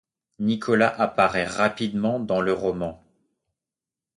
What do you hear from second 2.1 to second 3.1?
dans le roman.